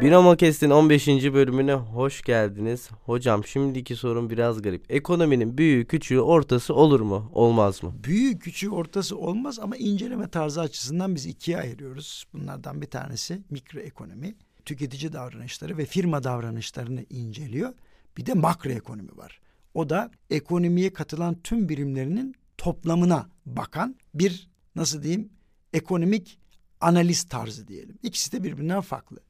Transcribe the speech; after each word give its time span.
Binomo 0.00 0.36
Kest'in 0.36 0.70
15. 0.70 1.08
bölümüne 1.08 1.74
hoş 1.74 2.22
geldiniz. 2.22 2.90
Hocam 3.04 3.44
şimdiki 3.44 3.96
sorun 3.96 4.30
biraz 4.30 4.62
garip. 4.62 4.90
Ekonominin 4.92 5.58
büyüğü, 5.58 5.86
küçüğü, 5.86 6.20
ortası 6.20 6.74
olur 6.74 7.00
mu, 7.00 7.30
olmaz 7.32 7.82
mı? 7.82 7.94
Büyüğü, 8.04 8.38
küçüğü, 8.38 8.70
ortası 8.70 9.18
olmaz 9.18 9.58
ama 9.58 9.76
inceleme 9.76 10.28
tarzı 10.28 10.60
açısından 10.60 11.14
biz 11.14 11.26
ikiye 11.26 11.58
ayırıyoruz. 11.58 12.24
Bunlardan 12.32 12.82
bir 12.82 12.86
tanesi 12.86 13.42
mikroekonomi, 13.50 14.34
tüketici 14.64 15.12
davranışları 15.12 15.78
ve 15.78 15.84
firma 15.84 16.24
davranışlarını 16.24 17.04
inceliyor. 17.10 17.72
Bir 18.16 18.26
de 18.26 18.34
makroekonomi 18.34 19.16
var. 19.16 19.40
O 19.74 19.90
da 19.90 20.10
ekonomiye 20.30 20.92
katılan 20.92 21.34
tüm 21.44 21.68
birimlerinin 21.68 22.34
toplamına 22.58 23.28
bakan 23.46 23.96
bir 24.14 24.48
nasıl 24.76 25.02
diyeyim 25.02 25.30
ekonomik 25.72 26.38
analiz 26.80 27.24
tarzı 27.24 27.68
diyelim. 27.68 27.98
İkisi 28.02 28.32
de 28.32 28.42
birbirinden 28.44 28.80
farklı. 28.80 29.29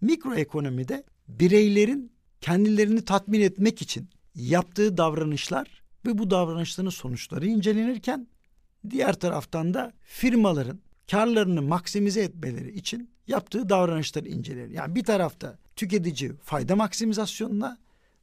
Mikroekonomide 0.00 1.04
bireylerin 1.28 2.12
kendilerini 2.40 3.04
tatmin 3.04 3.40
etmek 3.40 3.82
için 3.82 4.08
yaptığı 4.34 4.96
davranışlar 4.96 5.82
ve 6.06 6.18
bu 6.18 6.30
davranışların 6.30 6.90
sonuçları 6.90 7.46
incelenirken 7.46 8.28
diğer 8.90 9.12
taraftan 9.12 9.74
da 9.74 9.92
firmaların 10.02 10.80
karlarını 11.10 11.62
maksimize 11.62 12.20
etmeleri 12.20 12.72
için 12.72 13.10
yaptığı 13.26 13.68
davranışlar 13.68 14.24
incelenir. 14.24 14.70
Yani 14.70 14.94
bir 14.94 15.04
tarafta 15.04 15.58
tüketici 15.76 16.32
fayda 16.42 16.76
maksimizasyonuna, 16.76 17.78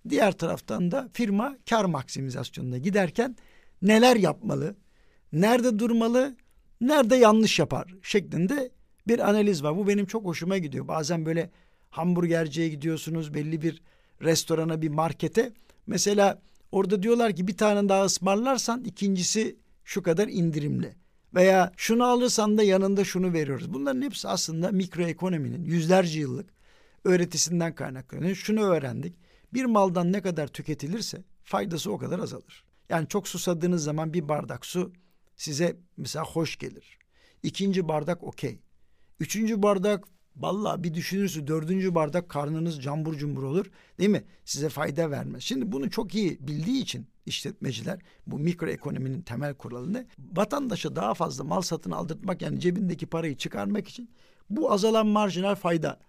diğer 0.10 0.32
taraftan 0.32 0.92
da 0.92 1.10
firma 1.14 1.58
kar 1.70 1.86
maksimizasyonuna 1.86 2.78
giderken 2.78 3.36
neler 3.82 4.16
yapmalı, 4.16 4.76
nerede 5.34 5.80
durmalı, 5.80 6.36
nerede 6.82 7.16
yanlış 7.16 7.60
yapar 7.60 7.96
şeklinde 8.02 8.72
bir 9.08 9.30
analiz 9.30 9.64
var. 9.64 9.78
Bu 9.78 9.88
benim 9.88 10.06
çok 10.06 10.26
hoşuma 10.26 10.58
gidiyor. 10.58 10.88
Bazen 10.88 11.26
böyle 11.26 11.50
hamburgerciye 11.98 12.70
gidiyorsunuz, 12.70 13.34
belli 13.34 13.62
bir 13.62 13.82
restorana, 14.22 14.82
bir 14.82 14.90
markete. 14.90 15.54
Mesela 15.88 16.42
orada 16.72 17.04
diyorlar 17.04 17.36
ki 17.36 17.48
bir 17.48 17.58
tane 17.58 17.90
daha 17.90 18.06
ısmarlarsan 18.06 18.84
ikincisi 18.84 19.56
şu 19.84 20.04
kadar 20.04 20.28
indirimli. 20.28 20.96
Veya 21.36 21.72
şunu 21.78 22.04
alırsan 22.04 22.58
da 22.58 22.64
yanında 22.64 23.04
şunu 23.04 23.34
veriyoruz. 23.34 23.74
Bunların 23.74 24.02
hepsi 24.02 24.28
aslında 24.28 24.72
mikroekonominin 24.72 25.66
yüzlerce 25.66 26.20
yıllık 26.20 26.50
öğretisinden 27.04 27.76
kaynaklanıyor. 27.76 28.36
Şunu 28.36 28.62
öğrendik. 28.62 29.16
Bir 29.54 29.66
maldan 29.66 30.12
ne 30.14 30.22
kadar 30.22 30.48
tüketilirse 30.48 31.24
faydası 31.44 31.92
o 31.92 31.98
kadar 31.98 32.20
azalır. 32.20 32.64
Yani 32.90 33.08
çok 33.08 33.28
susadığınız 33.28 33.84
zaman 33.84 34.14
bir 34.14 34.28
bardak 34.30 34.66
su 34.66 34.94
size 35.36 35.78
mesela 35.98 36.26
hoş 36.26 36.58
gelir. 36.58 36.98
İkinci 37.44 37.88
bardak 37.88 38.24
okey. 38.24 38.60
Üçüncü 39.20 39.64
bardak 39.64 40.04
Vallahi 40.40 40.84
bir 40.84 40.94
düşünürsün 40.94 41.48
dördüncü 41.48 41.96
bardak 41.96 42.30
karnınız 42.30 42.82
cambur 42.82 43.18
cumbur 43.18 43.44
olur 43.44 43.66
değil 44.00 44.10
mi? 44.10 44.24
Size 44.46 44.70
fayda 44.70 45.12
vermez. 45.12 45.44
Şimdi 45.44 45.72
bunu 45.72 45.90
çok 45.90 46.16
iyi 46.16 46.48
bildiği 46.48 46.82
için 46.82 47.08
işletmeciler 47.26 48.00
bu 48.28 48.40
mikroekonominin 48.40 49.22
temel 49.22 49.54
kuralını 49.54 50.08
vatandaşa 50.36 50.96
daha 50.96 51.14
fazla 51.14 51.44
mal 51.44 51.62
satın 51.62 51.92
aldırtmak 51.92 52.42
yani 52.42 52.60
cebindeki 52.60 53.06
parayı 53.06 53.38
çıkarmak 53.38 53.88
için 53.88 54.10
bu 54.50 54.72
azalan 54.72 55.08
marjinal 55.08 55.56
fayda 55.56 56.00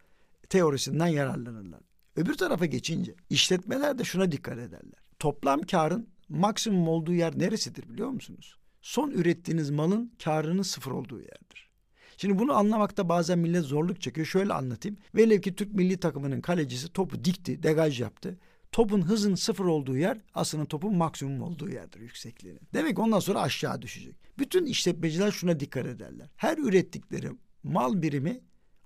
teorisinden 0.48 1.06
yararlanırlar. 1.06 1.80
Öbür 2.16 2.34
tarafa 2.34 2.66
geçince 2.66 3.14
işletmeler 3.30 3.98
de 3.98 4.04
şuna 4.04 4.32
dikkat 4.32 4.58
ederler. 4.58 5.00
Toplam 5.18 5.62
karın 5.62 6.08
maksimum 6.28 6.88
olduğu 6.88 7.12
yer 7.12 7.38
neresidir 7.38 7.88
biliyor 7.88 8.08
musunuz? 8.08 8.56
Son 8.82 9.10
ürettiğiniz 9.10 9.70
malın 9.70 10.12
karının 10.24 10.62
sıfır 10.62 10.90
olduğu 10.90 11.20
yerdir. 11.20 11.67
Şimdi 12.20 12.38
bunu 12.38 12.52
anlamakta 12.52 13.08
bazen 13.08 13.38
millet 13.38 13.64
zorluk 13.64 14.00
çekiyor. 14.00 14.26
Şöyle 14.26 14.52
anlatayım. 14.52 14.98
Velev 15.14 15.40
ki 15.40 15.54
Türk 15.54 15.74
milli 15.74 15.96
takımının 15.96 16.40
kalecisi 16.40 16.88
topu 16.88 17.24
dikti, 17.24 17.62
degaj 17.62 18.00
yaptı. 18.00 18.38
Topun 18.72 19.02
hızın 19.02 19.34
sıfır 19.34 19.64
olduğu 19.64 19.96
yer 19.96 20.18
aslında 20.34 20.64
topun 20.64 20.96
maksimum 20.96 21.42
olduğu 21.42 21.70
yerdir 21.70 22.00
yüksekliğinin. 22.00 22.60
Demek 22.74 22.96
ki 22.96 23.02
ondan 23.02 23.20
sonra 23.20 23.40
aşağı 23.40 23.82
düşecek. 23.82 24.16
Bütün 24.38 24.66
işletmeciler 24.66 25.30
şuna 25.30 25.60
dikkat 25.60 25.86
ederler. 25.86 26.28
Her 26.36 26.58
ürettikleri 26.58 27.30
mal 27.62 28.02
birimi 28.02 28.40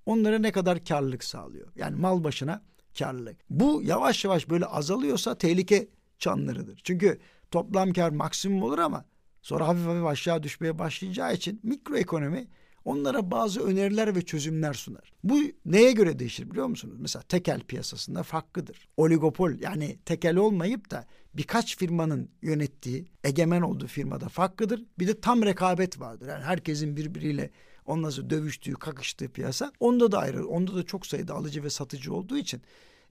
onlara 0.06 0.38
ne 0.38 0.52
kadar 0.52 0.84
karlılık 0.84 1.24
sağlıyor. 1.24 1.68
Yani 1.76 1.96
mal 1.96 2.24
başına 2.24 2.62
karlılık. 2.98 3.36
Bu 3.50 3.82
yavaş 3.82 4.24
yavaş 4.24 4.50
böyle 4.50 4.66
azalıyorsa 4.66 5.38
tehlike 5.38 5.88
çanlarıdır. 6.18 6.80
Çünkü 6.84 7.18
toplam 7.50 7.92
kar 7.92 8.10
maksimum 8.10 8.62
olur 8.62 8.78
ama 8.78 9.04
sonra 9.42 9.68
hafif 9.68 9.86
hafif 9.86 10.04
aşağı 10.04 10.42
düşmeye 10.42 10.78
başlayacağı 10.78 11.34
için 11.34 11.60
mikroekonomi 11.62 12.48
onlara 12.84 13.30
bazı 13.30 13.60
öneriler 13.60 14.16
ve 14.16 14.22
çözümler 14.22 14.74
sunar. 14.74 15.12
Bu 15.24 15.42
neye 15.66 15.92
göre 15.92 16.18
değişir 16.18 16.50
biliyor 16.50 16.66
musunuz? 16.66 16.96
Mesela 16.98 17.22
tekel 17.22 17.60
piyasasında 17.60 18.22
farklıdır. 18.22 18.88
Oligopol 18.96 19.50
yani 19.60 19.98
tekel 20.04 20.36
olmayıp 20.36 20.90
da 20.90 21.06
birkaç 21.34 21.76
firmanın 21.76 22.30
yönettiği, 22.42 23.06
egemen 23.24 23.62
olduğu 23.62 23.86
firmada 23.86 24.28
farklıdır. 24.28 24.84
Bir 24.98 25.08
de 25.08 25.20
tam 25.20 25.42
rekabet 25.42 26.00
vardır. 26.00 26.28
Yani 26.28 26.44
herkesin 26.44 26.96
birbiriyle 26.96 27.50
onunla 27.86 28.30
dövüştüğü, 28.30 28.74
kakıştığı 28.74 29.28
piyasa. 29.28 29.72
Onda 29.80 30.12
da 30.12 30.18
ayrı. 30.18 30.46
Onda 30.46 30.74
da 30.74 30.82
çok 30.82 31.06
sayıda 31.06 31.34
alıcı 31.34 31.64
ve 31.64 31.70
satıcı 31.70 32.14
olduğu 32.14 32.38
için 32.38 32.62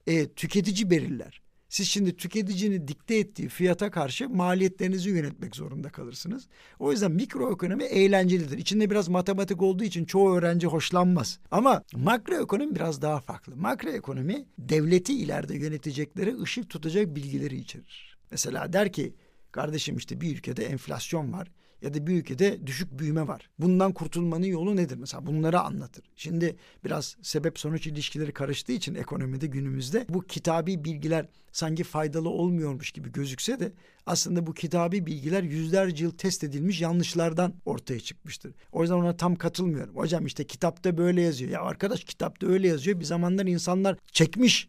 e, 0.06 0.28
tüketici 0.28 0.90
belirler. 0.90 1.41
Siz 1.72 1.88
şimdi 1.88 2.16
tüketicinin 2.16 2.88
dikte 2.88 3.14
ettiği 3.14 3.48
fiyata 3.48 3.90
karşı 3.90 4.28
maliyetlerinizi 4.28 5.10
yönetmek 5.10 5.56
zorunda 5.56 5.88
kalırsınız. 5.88 6.48
O 6.78 6.92
yüzden 6.92 7.12
mikroekonomi 7.12 7.84
eğlencelidir. 7.84 8.58
İçinde 8.58 8.90
biraz 8.90 9.08
matematik 9.08 9.62
olduğu 9.62 9.84
için 9.84 10.04
çoğu 10.04 10.36
öğrenci 10.36 10.66
hoşlanmaz. 10.66 11.38
Ama 11.50 11.82
makroekonomi 11.94 12.74
biraz 12.74 13.02
daha 13.02 13.20
farklı. 13.20 13.56
Makroekonomi 13.56 14.46
devleti 14.58 15.14
ileride 15.14 15.56
yönetecekleri 15.56 16.40
ışık 16.42 16.70
tutacak 16.70 17.16
bilgileri 17.16 17.56
içerir. 17.56 18.18
Mesela 18.30 18.72
der 18.72 18.92
ki 18.92 19.14
kardeşim 19.52 19.96
işte 19.96 20.20
bir 20.20 20.36
ülkede 20.36 20.64
enflasyon 20.64 21.32
var 21.32 21.48
ya 21.82 21.94
da 21.94 22.06
bir 22.06 22.12
ülkede 22.16 22.66
düşük 22.66 22.98
büyüme 22.98 23.28
var. 23.28 23.50
Bundan 23.58 23.92
kurtulmanın 23.92 24.46
yolu 24.46 24.76
nedir? 24.76 24.96
Mesela 24.96 25.26
bunları 25.26 25.60
anlatır. 25.60 26.04
Şimdi 26.16 26.56
biraz 26.84 27.16
sebep 27.22 27.58
sonuç 27.58 27.86
ilişkileri 27.86 28.32
karıştığı 28.32 28.72
için 28.72 28.94
ekonomide 28.94 29.46
günümüzde 29.46 30.06
bu 30.08 30.20
kitabi 30.20 30.84
bilgiler 30.84 31.26
sanki 31.52 31.84
faydalı 31.84 32.28
olmuyormuş 32.28 32.92
gibi 32.92 33.12
gözükse 33.12 33.60
de 33.60 33.72
aslında 34.06 34.46
bu 34.46 34.54
kitabi 34.54 35.06
bilgiler 35.06 35.42
yüzlerce 35.42 36.04
yıl 36.04 36.10
test 36.10 36.44
edilmiş 36.44 36.80
yanlışlardan 36.80 37.54
ortaya 37.64 38.00
çıkmıştır. 38.00 38.54
O 38.72 38.82
yüzden 38.82 38.94
ona 38.94 39.16
tam 39.16 39.36
katılmıyorum. 39.36 39.96
Hocam 39.96 40.26
işte 40.26 40.44
kitapta 40.44 40.98
böyle 40.98 41.22
yazıyor. 41.22 41.50
Ya 41.50 41.62
arkadaş 41.62 42.04
kitapta 42.04 42.46
öyle 42.46 42.68
yazıyor. 42.68 43.00
Bir 43.00 43.04
zamanlar 43.04 43.46
insanlar 43.46 43.96
çekmiş, 44.12 44.68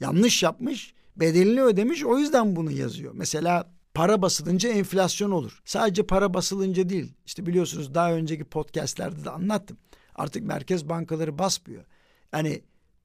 yanlış 0.00 0.42
yapmış, 0.42 0.94
bedelini 1.16 1.62
ödemiş 1.62 2.04
o 2.04 2.18
yüzden 2.18 2.56
bunu 2.56 2.70
yazıyor. 2.70 3.12
Mesela 3.14 3.75
para 3.96 4.22
basılınca 4.22 4.68
enflasyon 4.68 5.30
olur. 5.30 5.62
Sadece 5.64 6.02
para 6.02 6.34
basılınca 6.34 6.88
değil. 6.88 7.12
İşte 7.26 7.46
biliyorsunuz 7.46 7.94
daha 7.94 8.12
önceki 8.12 8.44
podcastlerde 8.44 9.24
de 9.24 9.30
anlattım. 9.30 9.76
Artık 10.14 10.42
merkez 10.42 10.88
bankaları 10.88 11.38
basmıyor. 11.38 11.84
Yani 12.32 12.62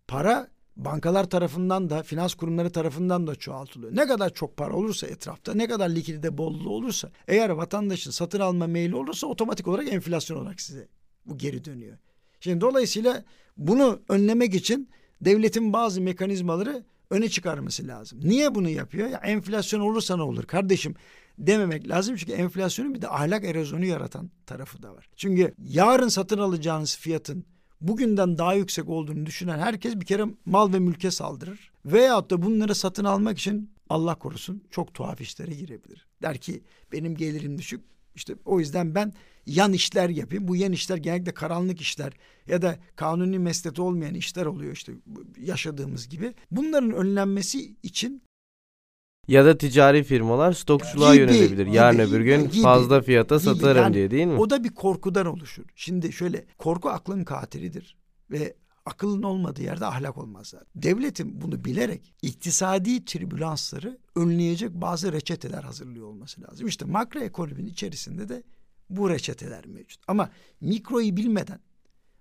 para 0.08 0.48
bankalar 0.76 1.30
tarafından 1.30 1.90
da 1.90 2.04
finans 2.04 2.34
kurumları 2.34 2.72
tarafından 2.72 3.28
da 3.28 3.36
çoğaltılıyor. 3.36 3.96
Ne 3.96 4.08
kadar 4.08 4.34
çok 4.34 4.58
para 4.58 4.76
olursa 4.76 5.08
etrafta, 5.08 5.54
ne 5.54 5.68
kadar 5.68 5.90
likidite 5.90 6.38
bolluğu 6.38 6.70
olursa, 6.70 7.12
eğer 7.28 7.50
vatandaşın 7.50 8.12
satın 8.12 8.40
alma 8.40 8.68
meyli 8.68 8.96
olursa 8.96 9.28
otomatik 9.28 9.68
olarak 9.68 9.94
enflasyon 9.94 10.38
olarak 10.38 10.62
size 10.62 10.88
bu 11.26 11.38
geri 11.38 11.66
dönüyor. 11.66 11.98
Şimdi 12.40 12.62
dolayısıyla 12.62 13.24
bunu 13.58 14.02
önlemek 14.10 14.56
için 14.56 14.90
devletin 15.22 15.74
bazı 15.74 16.02
mekanizmaları 16.02 16.84
öne 17.12 17.30
çıkarması 17.30 17.88
lazım. 17.88 18.20
Niye 18.24 18.56
bunu 18.56 18.70
yapıyor? 18.70 19.08
Ya 19.08 19.18
enflasyon 19.18 19.80
olursa 19.80 20.16
ne 20.16 20.22
olur 20.22 20.44
kardeşim 20.44 20.96
dememek 21.38 21.90
lazım. 21.90 22.16
Çünkü 22.16 22.32
enflasyonun 22.32 22.96
bir 22.96 23.02
de 23.02 23.08
ahlak 23.10 23.46
erozyonu 23.46 23.86
yaratan 23.86 24.32
tarafı 24.46 24.84
da 24.84 24.94
var. 24.94 25.10
Çünkü 25.16 25.54
yarın 25.58 26.08
satın 26.08 26.38
alacağınız 26.38 26.98
fiyatın 26.98 27.46
bugünden 27.82 28.38
daha 28.38 28.54
yüksek 28.54 28.90
olduğunu 28.90 29.26
düşünen 29.26 29.60
herkes 29.60 29.96
bir 29.96 30.06
kere 30.06 30.26
mal 30.46 30.74
ve 30.74 30.80
mülke 30.80 31.12
saldırır. 31.12 31.72
Veyahut 31.86 32.32
da 32.32 32.42
bunları 32.42 32.76
satın 32.76 33.06
almak 33.06 33.38
için 33.38 33.74
Allah 33.90 34.16
korusun 34.16 34.64
çok 34.72 34.94
tuhaf 34.94 35.22
işlere 35.22 35.54
girebilir. 35.54 36.08
Der 36.22 36.38
ki 36.38 36.64
benim 36.92 37.16
gelirim 37.16 37.58
düşük 37.58 37.91
işte 38.16 38.36
o 38.46 38.60
yüzden 38.60 38.96
ben 38.96 39.14
yan 39.46 39.74
işler 39.74 40.10
yapayım. 40.10 40.48
Bu 40.48 40.56
yan 40.56 40.72
işler 40.72 40.98
genellikle 40.98 41.34
karanlık 41.34 41.82
işler 41.82 42.14
ya 42.48 42.62
da 42.62 42.78
kanuni 42.96 43.40
mesleti 43.40 43.82
olmayan 43.82 44.14
işler 44.14 44.46
oluyor 44.46 44.74
işte 44.74 44.94
yaşadığımız 45.38 46.10
gibi. 46.10 46.34
Bunların 46.52 46.92
önlenmesi 46.92 47.76
için 47.84 48.24
ya 49.28 49.46
da 49.46 49.58
ticari 49.58 50.04
firmalar 50.04 50.54
stokçuluğa 50.54 51.16
gibi, 51.16 51.24
yönelebilir. 51.24 51.66
Gibi, 51.66 51.76
Yarın 51.76 52.00
öbür 52.00 52.22
gün 52.22 52.50
gibi, 52.50 52.62
fazla 52.62 53.02
fiyata 53.02 53.36
gibi. 53.36 53.44
satarım 53.44 53.84
yani, 53.84 53.94
diye 53.94 54.12
değil 54.12 54.28
mi? 54.28 54.38
O 54.38 54.50
da 54.50 54.64
bir 54.64 54.70
korkudan 54.70 55.26
oluşur. 55.26 55.64
Şimdi 55.76 56.14
şöyle 56.14 56.46
korku 56.58 56.90
aklın 56.90 57.24
katilidir 57.24 57.98
ve 58.32 58.56
akılın 58.92 59.24
olmadığı 59.24 59.64
yerde 59.64 59.86
ahlak 59.86 60.18
olmaz 60.18 60.54
Devletin 60.76 61.42
bunu 61.42 61.66
bilerek 61.66 62.14
iktisadi 62.22 63.06
tribülansları 63.06 64.00
önleyecek 64.16 64.74
bazı 64.74 65.12
reçeteler 65.14 65.64
hazırlıyor 65.64 66.08
olması 66.08 66.42
lazım. 66.42 66.68
İşte 66.68 66.86
makro 66.86 67.20
ekonominin 67.20 67.68
içerisinde 67.68 68.30
de 68.30 68.44
bu 68.90 69.10
reçeteler 69.10 69.66
mevcut. 69.66 70.02
Ama 70.08 70.30
mikroyu 70.62 71.18
bilmeden 71.18 71.60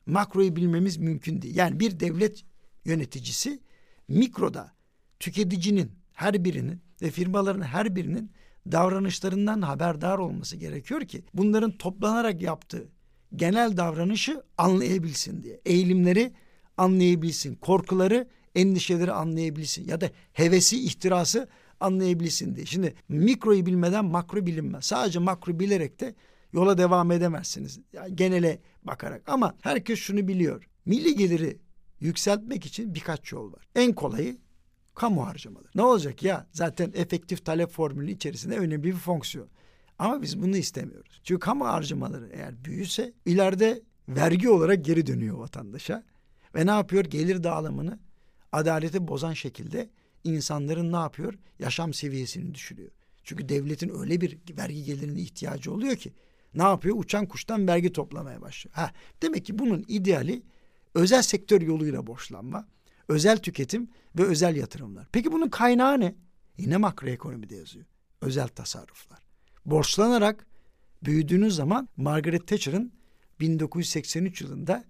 makroyu 0.07 0.57
bilmemiz 0.57 0.97
mümkün 0.97 1.43
değil. 1.43 1.57
Yani 1.57 1.81
bir 1.81 2.01
devlet 2.01 2.45
yöneticisi 2.85 3.61
mikroda 4.09 4.73
tüketicinin 5.21 5.93
her 6.13 6.45
birinin 6.45 6.81
ve 7.03 7.11
firmaların 7.11 7.63
her 7.63 7.97
birinin 7.97 8.33
davranışlarından 8.73 9.63
haberdar 9.63 10.19
olması 10.19 10.57
gerekiyor 10.57 11.01
ki 11.01 11.25
bunların 11.35 11.77
toplanarak 11.77 12.43
yaptığı 12.43 12.89
genel 13.37 13.77
davranışı 13.77 14.43
anlayabilsin 14.59 15.43
diye. 15.43 15.61
Eğilimleri 15.65 16.33
anlayabilsin, 16.81 17.55
korkuları, 17.55 18.29
endişeleri 18.55 19.13
anlayabilsin 19.13 19.89
ya 19.89 20.01
da 20.01 20.11
hevesi, 20.33 20.85
ihtirası 20.85 21.49
anlayabilsin 21.81 22.57
diye. 22.57 22.67
Şimdi 22.67 22.95
mikroyu 23.09 23.67
bilmeden 23.67 24.05
makro 24.05 24.47
bilinmez. 24.47 24.85
Sadece 24.85 25.19
makro 25.19 25.59
bilerek 25.61 26.01
de 26.01 26.15
yola 26.53 26.79
devam 26.79 27.13
edemezsiniz. 27.13 27.81
Yani 27.93 28.17
genele 28.17 28.61
bakarak 28.83 29.23
ama 29.27 29.55
herkes 29.61 29.99
şunu 29.99 30.29
biliyor. 30.29 30.69
Milli 30.87 31.17
geliri 31.17 31.59
yükseltmek 32.01 32.67
için 32.67 32.95
birkaç 32.95 33.33
yol 33.33 33.53
var. 33.53 33.69
En 33.75 33.93
kolayı 33.93 34.39
kamu 34.95 35.27
harcamaları. 35.27 35.71
Ne 35.75 35.83
olacak 35.83 36.23
ya? 36.23 36.47
Zaten 36.53 36.93
efektif 36.95 37.45
talep 37.45 37.71
formülü 37.71 38.11
içerisinde 38.11 38.57
önemli 38.57 38.85
bir 38.85 38.93
fonksiyon. 38.93 39.49
Ama 39.99 40.23
biz 40.23 40.43
bunu 40.43 40.57
istemiyoruz. 40.57 41.21
Çünkü 41.25 41.41
kamu 41.41 41.67
harcamaları 41.67 42.31
eğer 42.33 42.65
büyüse 42.65 43.13
ileride 43.27 43.83
vergi 44.09 44.49
olarak 44.49 44.85
geri 44.85 45.07
dönüyor 45.07 45.39
vatandaşa. 45.39 46.05
Ve 46.55 46.67
ne 46.67 46.71
yapıyor? 46.71 47.05
Gelir 47.05 47.43
dağılımını 47.43 47.99
adaleti 48.53 49.09
bozan 49.09 49.33
şekilde 49.33 49.91
insanların 50.25 50.93
ne 50.93 50.97
yapıyor? 50.97 51.35
Yaşam 51.59 51.95
seviyesini 51.95 52.55
düşürüyor. 52.55 52.91
Çünkü 53.25 53.49
devletin 53.49 53.99
öyle 53.99 54.21
bir 54.21 54.39
vergi 54.57 54.85
gelirine 54.85 55.21
ihtiyacı 55.21 55.73
oluyor 55.73 55.97
ki 55.97 56.13
ne 56.55 56.63
yapıyor? 56.63 56.97
Uçan 56.99 57.27
kuştan 57.27 57.69
vergi 57.69 57.93
toplamaya 57.93 58.41
başlıyor. 58.41 58.75
Ha, 58.75 58.93
demek 59.23 59.45
ki 59.47 59.59
bunun 59.59 59.85
ideali 59.89 60.43
özel 60.95 61.23
sektör 61.23 61.61
yoluyla 61.61 62.07
borçlanma, 62.07 62.69
özel 63.09 63.37
tüketim 63.37 63.89
ve 64.19 64.23
özel 64.23 64.57
yatırımlar. 64.57 65.09
Peki 65.13 65.33
bunun 65.33 65.49
kaynağı 65.49 66.01
ne? 66.01 66.15
Yine 66.59 66.77
makroekonomide 66.77 67.57
yazıyor. 67.57 67.87
Özel 68.21 68.49
tasarruflar. 68.49 69.19
Borçlanarak 69.67 70.47
büyüdüğünüz 71.05 71.55
zaman 71.55 71.89
Margaret 71.97 72.47
Thatcher'ın 72.47 72.93
1983 73.41 74.41
yılında 74.41 74.85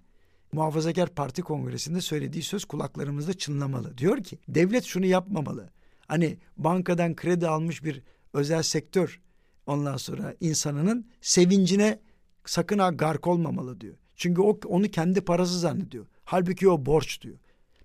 Muhafazakar 0.52 1.08
Parti 1.08 1.42
Kongresi'nde 1.42 2.00
söylediği 2.00 2.42
söz 2.42 2.64
kulaklarımızda 2.64 3.32
çınlamalı. 3.32 3.98
Diyor 3.98 4.22
ki 4.22 4.38
devlet 4.48 4.84
şunu 4.84 5.06
yapmamalı. 5.06 5.70
Hani 6.08 6.38
bankadan 6.56 7.16
kredi 7.16 7.48
almış 7.48 7.84
bir 7.84 8.02
özel 8.32 8.62
sektör 8.62 9.20
ondan 9.66 9.96
sonra 9.96 10.34
insanının 10.40 11.06
sevincine 11.20 12.00
sakın 12.44 12.78
ha 12.78 12.90
gark 12.90 13.26
olmamalı 13.26 13.80
diyor. 13.80 13.96
Çünkü 14.16 14.40
o 14.40 14.60
onu 14.66 14.88
kendi 14.88 15.20
parası 15.20 15.58
zannediyor. 15.58 16.06
Halbuki 16.24 16.68
o 16.68 16.86
borç 16.86 17.22
diyor. 17.22 17.38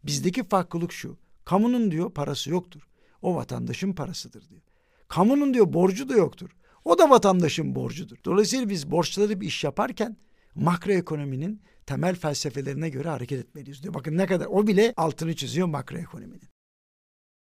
Bizdeki 0.03 0.43
farklılık 0.43 0.91
şu. 0.91 1.17
Kamunun 1.45 1.91
diyor 1.91 2.11
parası 2.11 2.49
yoktur. 2.49 2.87
O 3.21 3.35
vatandaşın 3.35 3.93
parasıdır 3.93 4.49
diyor. 4.49 4.61
Kamunun 5.07 5.53
diyor 5.53 5.73
borcu 5.73 6.09
da 6.09 6.13
yoktur. 6.13 6.49
O 6.85 6.97
da 6.97 7.09
vatandaşın 7.09 7.75
borcudur. 7.75 8.17
Dolayısıyla 8.25 8.69
biz 8.69 8.91
borçları 8.91 9.41
bir 9.41 9.47
iş 9.47 9.63
yaparken 9.63 10.17
makroekonominin 10.55 11.61
temel 11.85 12.15
felsefelerine 12.15 12.89
göre 12.89 13.09
hareket 13.09 13.39
etmeliyiz 13.39 13.83
diyor. 13.83 13.93
Bakın 13.93 14.17
ne 14.17 14.25
kadar 14.25 14.45
o 14.45 14.67
bile 14.67 14.93
altını 14.97 15.35
çiziyor 15.35 15.67
makroekonominin. 15.67 16.49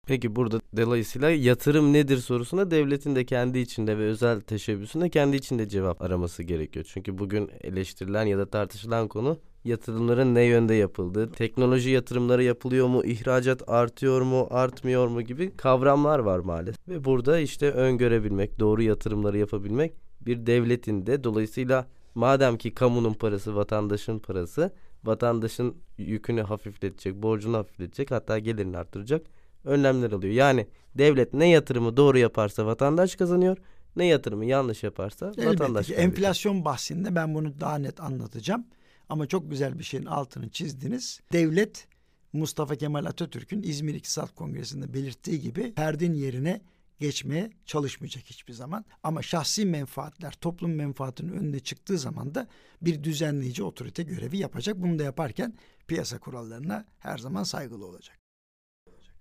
Peki 0.06 0.36
burada 0.36 0.60
dolayısıyla 0.76 1.30
yatırım 1.30 1.92
nedir 1.92 2.16
sorusuna 2.16 2.70
devletin 2.70 3.16
de 3.16 3.24
kendi 3.24 3.58
içinde 3.58 3.98
ve 3.98 4.04
özel 4.04 4.40
teşebbüsünde 4.40 5.10
kendi 5.10 5.36
içinde 5.36 5.68
cevap 5.68 6.02
araması 6.02 6.42
gerekiyor. 6.42 6.86
Çünkü 6.88 7.18
bugün 7.18 7.50
eleştirilen 7.60 8.24
ya 8.26 8.38
da 8.38 8.50
tartışılan 8.50 9.08
konu 9.08 9.38
yatırımların 9.64 10.34
ne 10.34 10.42
yönde 10.42 10.74
yapıldığı, 10.74 11.32
teknoloji 11.32 11.90
yatırımları 11.90 12.42
yapılıyor 12.42 12.86
mu, 12.88 13.04
ihracat 13.04 13.68
artıyor 13.68 14.22
mu, 14.22 14.46
artmıyor 14.50 15.08
mu 15.08 15.22
gibi 15.22 15.56
kavramlar 15.56 16.18
var 16.18 16.38
maalesef. 16.38 16.88
Ve 16.88 17.04
burada 17.04 17.38
işte 17.38 17.70
öngörebilmek, 17.70 18.58
doğru 18.58 18.82
yatırımları 18.82 19.38
yapabilmek 19.38 19.92
bir 20.20 20.46
devletin 20.46 21.06
de 21.06 21.24
dolayısıyla 21.24 21.86
madem 22.14 22.58
ki 22.58 22.74
kamunun 22.74 23.14
parası 23.14 23.56
vatandaşın 23.56 24.18
parası, 24.18 24.74
vatandaşın 25.04 25.76
yükünü 25.98 26.42
hafifletecek, 26.42 27.14
borcunu 27.14 27.56
hafifletecek 27.56 28.10
hatta 28.10 28.38
gelirini 28.38 28.78
arttıracak 28.78 29.26
önlemler 29.64 30.12
alıyor. 30.12 30.32
Yani 30.32 30.66
devlet 30.94 31.34
ne 31.34 31.48
yatırımı 31.48 31.96
doğru 31.96 32.18
yaparsa 32.18 32.66
vatandaş 32.66 33.16
kazanıyor, 33.16 33.56
ne 33.96 34.06
yatırımı 34.06 34.44
yanlış 34.44 34.82
yaparsa 34.82 35.26
Elbette 35.26 35.46
vatandaş 35.46 35.86
ki 35.86 35.92
kazanıyor. 35.92 36.12
enflasyon 36.12 36.64
bahsinde 36.64 37.14
ben 37.14 37.34
bunu 37.34 37.60
daha 37.60 37.78
net 37.78 38.00
anlatacağım. 38.00 38.64
Ama 39.08 39.26
çok 39.26 39.50
güzel 39.50 39.78
bir 39.78 39.84
şeyin 39.84 40.04
altını 40.04 40.48
çizdiniz. 40.48 41.20
Devlet 41.32 41.88
Mustafa 42.32 42.76
Kemal 42.76 43.04
Atatürk'ün 43.04 43.62
İzmir 43.62 43.94
İktisat 43.94 44.34
Kongresi'nde 44.34 44.94
belirttiği 44.94 45.40
gibi 45.40 45.72
perdin 45.74 46.14
yerine 46.14 46.60
geçmeye 47.00 47.50
çalışmayacak 47.66 48.24
hiçbir 48.24 48.52
zaman. 48.52 48.84
Ama 49.02 49.22
şahsi 49.22 49.66
menfaatler 49.66 50.32
toplum 50.32 50.74
menfaatinin 50.74 51.32
önüne 51.32 51.60
çıktığı 51.60 51.98
zaman 51.98 52.34
da 52.34 52.48
bir 52.82 53.04
düzenleyici 53.04 53.62
otorite 53.62 54.02
görevi 54.02 54.38
yapacak. 54.38 54.76
Bunu 54.76 54.98
da 54.98 55.02
yaparken 55.02 55.54
piyasa 55.86 56.18
kurallarına 56.18 56.86
her 56.98 57.18
zaman 57.18 57.42
saygılı 57.42 57.86
olacak. 57.86 58.19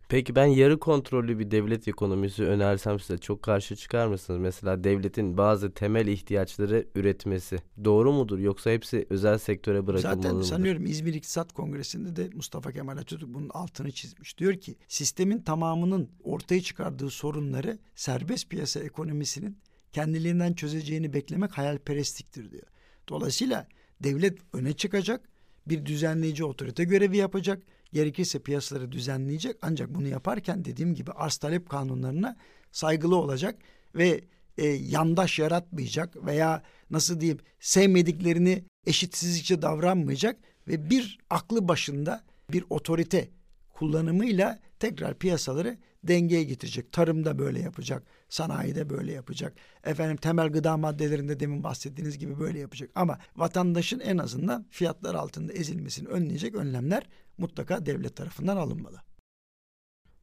Peki 0.10 0.36
ben 0.36 0.46
yarı 0.46 0.80
kontrollü 0.80 1.40
bir 1.40 1.52
devlet 1.52 1.88
ekonomisi 1.88 2.44
önersem 2.44 3.00
size 3.00 3.18
çok 3.18 3.44
karşı 3.44 3.76
çıkar 3.76 4.08
mısınız? 4.08 4.40
Mesela 4.40 4.84
devletin 4.84 5.38
bazı 5.38 5.74
temel 5.74 6.08
ihtiyaçları 6.08 6.88
üretmesi 6.96 7.58
doğru 7.84 8.14
mudur 8.14 8.40
yoksa 8.40 8.72
hepsi 8.72 9.08
özel 9.10 9.38
sektöre 9.38 9.88
bırakılmalı 9.88 10.16
Zaten 10.16 10.36
mıdır? 10.36 10.48
sanıyorum 10.48 10.86
İzmir 10.86 11.14
İktisat 11.14 11.54
Kongresi'nde 11.54 12.16
de 12.16 12.30
Mustafa 12.36 12.72
Kemal 12.72 12.98
Atatürk 12.98 13.34
bunun 13.34 13.50
altını 13.50 13.92
çizmiş. 13.92 14.38
Diyor 14.38 14.54
ki 14.54 14.76
sistemin 14.88 15.42
tamamının 15.42 16.10
ortaya 16.24 16.62
çıkardığı 16.62 17.10
sorunları 17.10 17.80
serbest 17.96 18.50
piyasa 18.50 18.80
ekonomisinin 18.80 19.58
kendiliğinden 19.92 20.54
çözeceğini 20.54 21.14
beklemek 21.14 21.58
hayalperestliktir 21.58 22.52
diyor. 22.52 22.68
Dolayısıyla 23.10 23.68
devlet 24.04 24.40
öne 24.54 24.74
çıkacak, 24.74 25.30
bir 25.68 25.86
düzenleyici 25.86 26.44
otorite 26.44 26.84
görevi 26.84 27.18
yapacak, 27.18 27.64
gerekirse 27.94 28.40
piyasaları 28.40 28.92
düzenleyecek. 28.92 29.56
Ancak 29.62 29.96
bunu 29.96 30.08
yaparken 30.08 30.66
dediğim 30.66 30.96
gibi 30.96 31.12
arz 31.12 31.38
talep 31.38 31.70
kanunlarına 31.70 32.36
saygılı 32.72 33.16
olacak 33.16 33.56
ve 33.96 34.22
e, 34.58 34.66
yandaş 34.68 35.40
yaratmayacak 35.40 36.26
veya 36.26 36.64
nasıl 36.90 37.20
diyeyim 37.20 37.40
sevmediklerini 37.60 38.64
eşitsizlikçe 38.86 39.62
davranmayacak 39.62 40.40
ve 40.68 40.90
bir 40.90 41.18
aklı 41.30 41.68
başında 41.68 42.24
bir 42.52 42.64
otorite 42.70 43.30
kullanımıyla 43.80 44.60
tekrar 44.80 45.14
piyasaları 45.14 45.78
dengeye 46.04 46.44
getirecek. 46.44 46.92
Tarımda 46.92 47.40
böyle 47.40 47.60
yapacak, 47.60 48.04
sanayide 48.30 48.90
böyle 48.90 49.12
yapacak. 49.12 49.54
Efendim 49.84 50.18
temel 50.18 50.50
gıda 50.50 50.78
maddelerinde 50.78 51.40
demin 51.40 51.64
bahsettiğiniz 51.64 52.18
gibi 52.18 52.40
böyle 52.40 52.60
yapacak. 52.60 52.90
Ama 52.96 53.18
vatandaşın 53.36 54.00
en 54.00 54.18
azından 54.18 54.66
fiyatlar 54.70 55.16
altında 55.16 55.54
ezilmesini 55.54 56.08
önleyecek 56.08 56.56
önlemler 56.56 57.04
mutlaka 57.38 57.86
devlet 57.86 58.16
tarafından 58.16 58.58
alınmalı. 58.58 58.98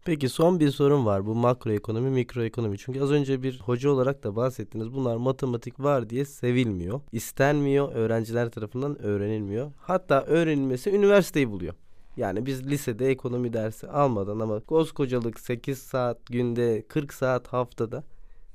Peki 0.05 0.29
son 0.29 0.61
bir 0.61 0.71
sorun 0.71 1.07
var 1.07 1.27
bu 1.27 1.35
makroekonomi 1.35 2.11
mikroekonomi. 2.11 2.79
Çünkü 2.79 3.01
az 3.01 3.11
önce 3.11 3.43
bir 3.43 3.61
hoca 3.61 3.91
olarak 3.91 4.25
da 4.25 4.37
bahsettiniz. 4.37 4.93
Bunlar 4.93 5.17
matematik 5.17 5.81
var 5.81 6.11
diye 6.11 6.25
sevilmiyor. 6.25 7.01
istenmiyor 7.13 7.93
öğrenciler 7.93 8.51
tarafından 8.51 9.03
öğrenilmiyor. 9.03 9.73
Hatta 9.77 10.23
öğrenilmesi 10.23 10.91
üniversiteyi 10.91 11.51
buluyor. 11.51 11.75
Yani 12.17 12.47
biz 12.47 12.67
lisede 12.67 13.11
ekonomi 13.11 13.53
dersi 13.53 13.89
almadan 13.89 14.39
ama 14.41 14.61
koskocalık 14.61 15.41
8 15.41 15.79
saat 15.79 16.27
günde 16.27 16.83
40 16.89 17.15
saat 17.15 17.49
haftada 17.49 18.05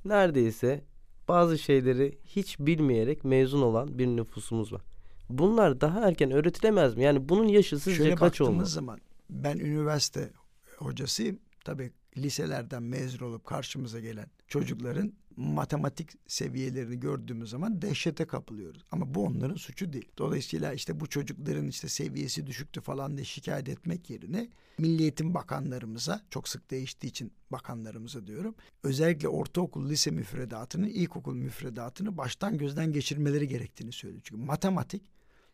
neredeyse 0.05 0.83
bazı 1.27 1.57
şeyleri 1.57 2.17
hiç 2.25 2.59
bilmeyerek 2.59 3.23
mezun 3.23 3.61
olan 3.61 3.99
bir 3.99 4.07
nüfusumuz 4.07 4.73
var. 4.73 4.81
Bunlar 5.29 5.81
daha 5.81 6.07
erken 6.07 6.31
öğretilemez 6.31 6.95
mi? 6.95 7.03
Yani 7.03 7.29
bunun 7.29 7.47
yaşı 7.47 7.79
sizce 7.79 7.97
Şöyle 7.97 8.15
kaç 8.15 8.41
olmalı? 8.41 8.65
zaman 8.65 8.99
ben 9.29 9.57
üniversite 9.57 10.31
hocasıyım. 10.77 11.39
Tabii 11.65 11.91
liselerden 12.17 12.83
mezun 12.83 13.25
olup 13.25 13.45
karşımıza 13.45 13.99
gelen 13.99 14.27
çocukların 14.47 15.13
matematik 15.37 16.09
seviyelerini 16.27 16.99
gördüğümüz 16.99 17.49
zaman 17.49 17.81
dehşete 17.81 18.25
kapılıyoruz. 18.25 18.85
Ama 18.91 19.13
bu 19.13 19.25
onların 19.25 19.55
suçu 19.55 19.93
değil. 19.93 20.09
Dolayısıyla 20.17 20.73
işte 20.73 20.99
bu 20.99 21.07
çocukların 21.07 21.67
işte 21.67 21.89
seviyesi 21.89 22.47
düşüktü 22.47 22.81
falan 22.81 23.17
diye 23.17 23.25
şikayet 23.25 23.69
etmek 23.69 24.09
yerine 24.09 24.49
Milli 24.77 25.01
Eğitim 25.01 25.33
Bakanlarımıza 25.33 26.21
çok 26.29 26.47
sık 26.47 26.71
değiştiği 26.71 27.09
için 27.09 27.33
bakanlarımıza 27.51 28.27
diyorum. 28.27 28.55
Özellikle 28.83 29.27
ortaokul 29.27 29.89
lise 29.89 30.11
müfredatını, 30.11 30.89
ilkokul 30.89 31.35
müfredatını 31.35 32.17
baştan 32.17 32.57
gözden 32.57 32.91
geçirmeleri 32.91 33.47
gerektiğini 33.47 33.91
söylüyor. 33.91 34.21
Çünkü 34.25 34.41
matematik 34.41 35.11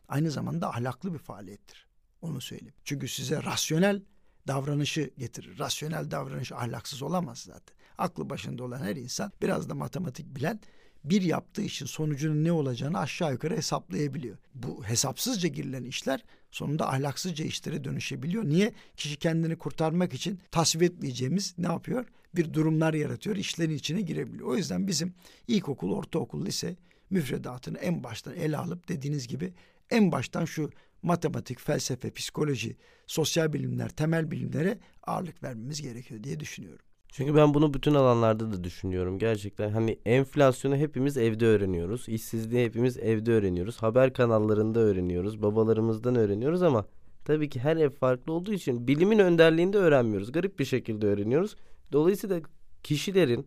aynı 0.08 0.30
zamanda 0.30 0.70
ahlaklı 0.70 1.14
bir 1.14 1.18
faaliyettir. 1.18 1.86
Onu 2.22 2.40
söyleyeyim. 2.40 2.74
Çünkü 2.84 3.08
size 3.08 3.42
rasyonel 3.42 4.02
davranışı 4.48 5.10
getirir. 5.18 5.58
Rasyonel 5.58 6.10
davranış 6.10 6.52
ahlaksız 6.52 7.02
olamaz 7.02 7.38
zaten. 7.38 7.77
Aklı 7.98 8.30
başında 8.30 8.64
olan 8.64 8.78
her 8.78 8.96
insan 8.96 9.32
biraz 9.42 9.68
da 9.68 9.74
matematik 9.74 10.36
bilen 10.36 10.60
bir 11.04 11.22
yaptığı 11.22 11.62
işin 11.62 11.86
sonucunun 11.86 12.44
ne 12.44 12.52
olacağını 12.52 12.98
aşağı 12.98 13.32
yukarı 13.32 13.56
hesaplayabiliyor. 13.56 14.36
Bu 14.54 14.84
hesapsızca 14.84 15.48
girilen 15.48 15.84
işler 15.84 16.24
sonunda 16.50 16.88
ahlaksızca 16.88 17.44
işlere 17.44 17.84
dönüşebiliyor. 17.84 18.44
Niye? 18.44 18.72
Kişi 18.96 19.16
kendini 19.16 19.56
kurtarmak 19.56 20.14
için 20.14 20.40
tasvip 20.50 20.82
etmeyeceğimiz 20.82 21.54
ne 21.58 21.66
yapıyor? 21.66 22.06
Bir 22.34 22.54
durumlar 22.54 22.94
yaratıyor, 22.94 23.36
işlerin 23.36 23.74
içine 23.74 24.00
girebiliyor. 24.00 24.48
O 24.48 24.56
yüzden 24.56 24.86
bizim 24.86 25.14
ilkokul, 25.48 25.92
ortaokul, 25.92 26.46
lise 26.46 26.76
müfredatını 27.10 27.78
en 27.78 28.04
baştan 28.04 28.34
ele 28.34 28.56
alıp 28.56 28.88
dediğiniz 28.88 29.28
gibi 29.28 29.52
en 29.90 30.12
baştan 30.12 30.44
şu 30.44 30.70
matematik, 31.02 31.60
felsefe, 31.60 32.10
psikoloji, 32.10 32.76
sosyal 33.06 33.52
bilimler, 33.52 33.88
temel 33.88 34.30
bilimlere 34.30 34.78
ağırlık 35.02 35.42
vermemiz 35.42 35.82
gerekiyor 35.82 36.24
diye 36.24 36.40
düşünüyorum. 36.40 36.87
Çünkü 37.08 37.34
ben 37.34 37.54
bunu 37.54 37.74
bütün 37.74 37.94
alanlarda 37.94 38.52
da 38.52 38.64
düşünüyorum 38.64 39.18
gerçekten. 39.18 39.70
Hani 39.70 39.98
enflasyonu 40.06 40.76
hepimiz 40.76 41.16
evde 41.16 41.46
öğreniyoruz. 41.46 42.08
İşsizliği 42.08 42.64
hepimiz 42.64 42.96
evde 42.98 43.32
öğreniyoruz. 43.32 43.82
Haber 43.82 44.12
kanallarında 44.12 44.80
öğreniyoruz. 44.80 45.42
Babalarımızdan 45.42 46.16
öğreniyoruz 46.16 46.62
ama 46.62 46.86
tabii 47.24 47.48
ki 47.48 47.60
her 47.60 47.76
ev 47.76 47.90
farklı 47.90 48.32
olduğu 48.32 48.52
için 48.52 48.88
bilimin 48.88 49.18
önderliğinde 49.18 49.78
öğrenmiyoruz. 49.78 50.32
Garip 50.32 50.58
bir 50.58 50.64
şekilde 50.64 51.06
öğreniyoruz. 51.06 51.56
Dolayısıyla 51.92 52.40
kişilerin 52.82 53.46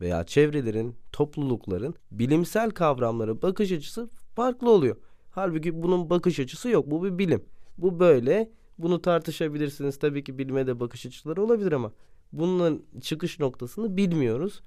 veya 0.00 0.24
çevrelerin, 0.24 0.94
toplulukların 1.12 1.94
bilimsel 2.10 2.70
kavramlara 2.70 3.42
bakış 3.42 3.72
açısı 3.72 4.08
farklı 4.34 4.70
oluyor. 4.70 4.96
Halbuki 5.30 5.82
bunun 5.82 6.10
bakış 6.10 6.40
açısı 6.40 6.68
yok. 6.68 6.90
Bu 6.90 7.04
bir 7.04 7.18
bilim. 7.18 7.44
Bu 7.78 8.00
böyle. 8.00 8.50
Bunu 8.78 9.02
tartışabilirsiniz. 9.02 9.98
Tabii 9.98 10.24
ki 10.24 10.38
bilime 10.38 10.66
de 10.66 10.80
bakış 10.80 11.06
açıları 11.06 11.42
olabilir 11.42 11.72
ama 11.72 11.92
bunun 12.32 12.86
çıkış 13.00 13.40
noktasını 13.40 13.96
bilmiyoruz. 13.96 14.62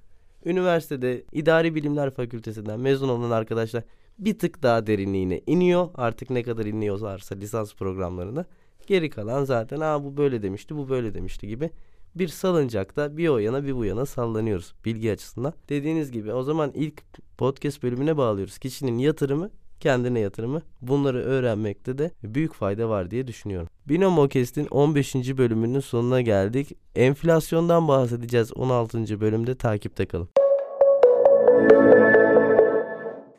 Üniversitede 0.45 1.23
İdari 1.31 1.75
Bilimler 1.75 2.11
Fakültesinden 2.11 2.79
mezun 2.79 3.09
olan 3.09 3.31
arkadaşlar 3.31 3.83
bir 4.19 4.39
tık 4.39 4.63
daha 4.63 4.87
derinliğine 4.87 5.41
iniyor. 5.47 5.89
Artık 5.95 6.29
ne 6.29 6.43
kadar 6.43 6.65
iniyorlarsa 6.65 7.35
lisans 7.35 7.73
programlarında. 7.73 8.45
Geri 8.87 9.09
kalan 9.09 9.43
zaten 9.43 9.79
Aa, 9.79 10.03
bu 10.03 10.17
böyle 10.17 10.43
demişti, 10.43 10.75
bu 10.75 10.89
böyle 10.89 11.13
demişti 11.13 11.47
gibi 11.47 11.69
bir 12.15 12.27
salıncakta 12.27 13.17
bir 13.17 13.27
o 13.27 13.37
yana 13.37 13.63
bir 13.63 13.75
bu 13.75 13.85
yana 13.85 14.05
sallanıyoruz 14.05 14.73
bilgi 14.85 15.11
açısından. 15.11 15.53
Dediğiniz 15.69 16.11
gibi 16.11 16.33
o 16.33 16.43
zaman 16.43 16.71
ilk 16.73 17.03
podcast 17.37 17.83
bölümüne 17.83 18.17
bağlıyoruz. 18.17 18.57
Kişinin 18.57 18.97
yatırımı 18.97 19.49
kendine 19.79 20.19
yatırımı. 20.19 20.61
Bunları 20.81 21.23
öğrenmekte 21.23 21.97
de 21.97 22.11
büyük 22.23 22.53
fayda 22.53 22.89
var 22.89 23.11
diye 23.11 23.27
düşünüyorum. 23.27 23.69
Binomo 23.85 24.27
Kest'in 24.27 24.67
15. 24.71 25.15
bölümünün 25.15 25.79
sonuna 25.79 26.21
geldik. 26.21 26.77
Enflasyondan 26.95 27.87
bahsedeceğiz 27.87 28.53
16. 28.53 29.21
bölümde 29.21 29.55
takipte 29.55 30.05
kalın. 30.05 30.29